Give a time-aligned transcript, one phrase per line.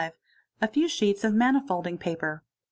[0.63, 2.41] A few sheets of manifolding paper.